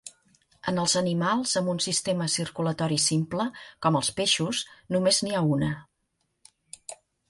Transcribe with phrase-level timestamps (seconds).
[0.69, 3.47] En els animals amb un sistema circulatori simple,
[3.87, 5.75] com els peixos, només n'hi ha una.